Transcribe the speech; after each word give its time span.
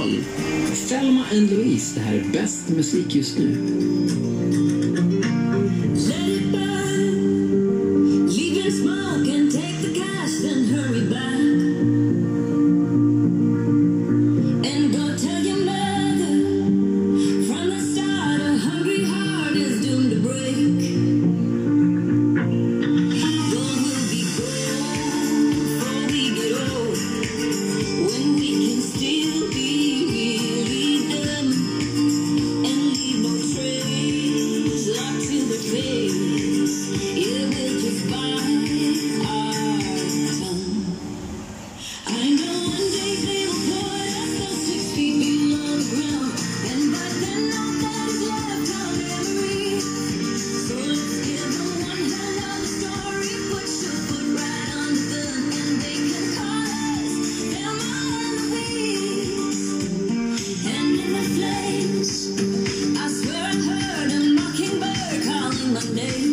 Wall. 0.00 0.24
Selma 0.74 1.24
and 1.32 1.50
Louise, 1.50 1.94
det 1.94 2.00
här 2.00 2.14
är 2.14 2.24
bäst 2.32 2.68
musik 2.68 3.14
just 3.14 3.38
nu. 3.38 4.69
Monday. 65.80 66.29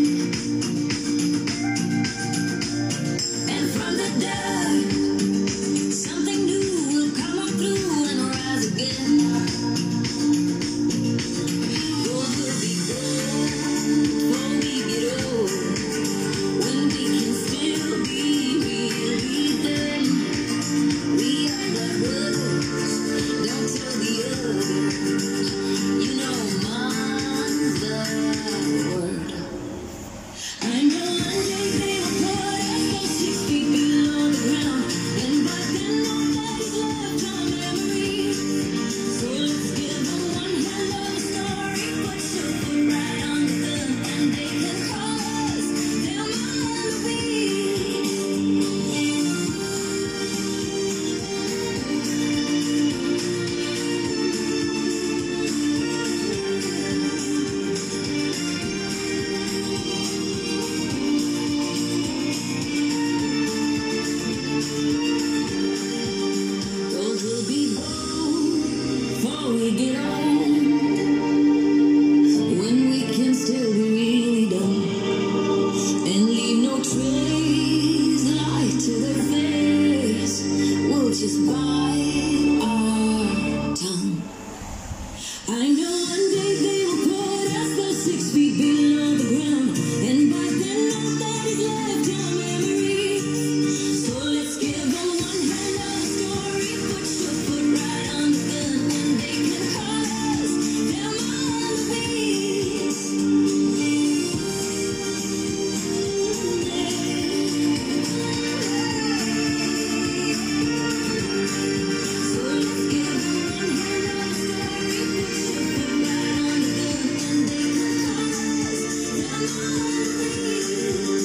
You 69.68 69.92
know. 69.92 70.17